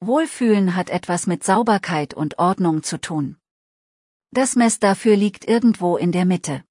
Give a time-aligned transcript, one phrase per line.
[0.00, 3.36] Wohlfühlen hat etwas mit Sauberkeit und Ordnung zu tun.
[4.32, 6.64] Das Mess dafür liegt irgendwo in der Mitte.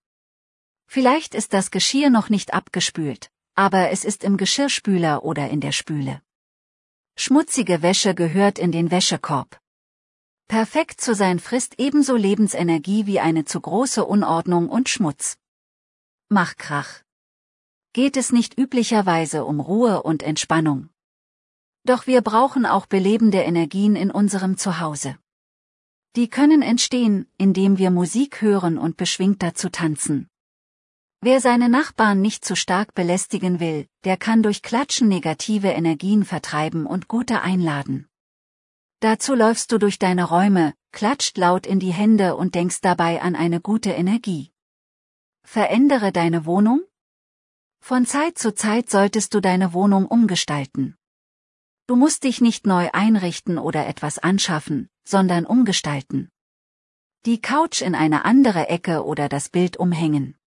[0.87, 5.71] Vielleicht ist das Geschirr noch nicht abgespült, aber es ist im Geschirrspüler oder in der
[5.71, 6.21] Spüle.
[7.15, 9.59] Schmutzige Wäsche gehört in den Wäschekorb.
[10.47, 15.37] Perfekt zu sein frisst ebenso Lebensenergie wie eine zu große Unordnung und Schmutz.
[16.29, 17.01] Mach Krach.
[17.93, 20.89] Geht es nicht üblicherweise um Ruhe und Entspannung?
[21.85, 25.17] Doch wir brauchen auch belebende Energien in unserem Zuhause.
[26.15, 30.29] Die können entstehen, indem wir Musik hören und beschwingt dazu tanzen.
[31.25, 36.85] Wer seine Nachbarn nicht zu stark belästigen will, der kann durch Klatschen negative Energien vertreiben
[36.85, 38.09] und gute einladen.
[38.99, 43.37] Dazu läufst du durch deine Räume, klatscht laut in die Hände und denkst dabei an
[43.37, 44.51] eine gute Energie.
[45.45, 46.81] Verändere deine Wohnung?
[47.79, 50.97] Von Zeit zu Zeit solltest du deine Wohnung umgestalten.
[51.87, 56.31] Du musst dich nicht neu einrichten oder etwas anschaffen, sondern umgestalten.
[57.25, 60.37] Die Couch in eine andere Ecke oder das Bild umhängen.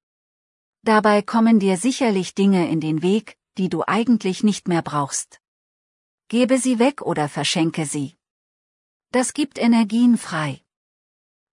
[0.86, 5.40] Dabei kommen dir sicherlich Dinge in den Weg, die du eigentlich nicht mehr brauchst.
[6.28, 8.14] Gebe sie weg oder verschenke sie.
[9.10, 10.60] Das gibt Energien frei.